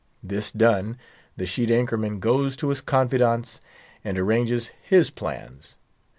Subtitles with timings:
[0.23, 0.97] This done,
[1.37, 3.61] the sheet anchor man goes to his confidants,
[4.03, 5.77] and arranges his plans.